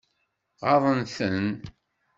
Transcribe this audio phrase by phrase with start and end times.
[0.67, 1.45] Ɣaḍen-ten?